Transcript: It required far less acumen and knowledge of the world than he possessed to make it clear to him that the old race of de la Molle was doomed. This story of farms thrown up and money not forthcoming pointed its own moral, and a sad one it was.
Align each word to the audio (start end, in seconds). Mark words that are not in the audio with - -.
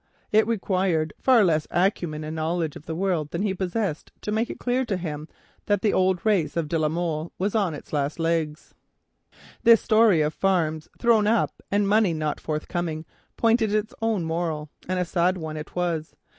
It 0.31 0.47
required 0.47 1.13
far 1.21 1.43
less 1.43 1.67
acumen 1.69 2.23
and 2.23 2.35
knowledge 2.35 2.75
of 2.75 2.87
the 2.87 2.95
world 2.95 3.29
than 3.29 3.43
he 3.43 3.53
possessed 3.53 4.11
to 4.21 4.31
make 4.31 4.49
it 4.49 4.57
clear 4.57 4.83
to 4.83 4.97
him 4.97 5.27
that 5.67 5.83
the 5.83 5.93
old 5.93 6.25
race 6.25 6.57
of 6.57 6.67
de 6.67 6.79
la 6.79 6.89
Molle 6.89 7.31
was 7.37 7.53
doomed. 7.53 8.57
This 9.61 9.79
story 9.79 10.21
of 10.21 10.33
farms 10.33 10.89
thrown 10.97 11.27
up 11.27 11.61
and 11.69 11.87
money 11.87 12.15
not 12.15 12.39
forthcoming 12.39 13.05
pointed 13.37 13.75
its 13.75 13.93
own 14.01 14.23
moral, 14.25 14.71
and 14.89 14.97
a 14.99 15.05
sad 15.05 15.37
one 15.37 15.55
it 15.55 15.75
was. 15.75 16.15